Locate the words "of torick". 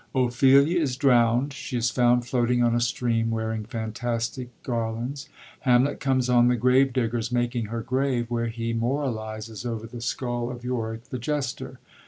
10.49-11.09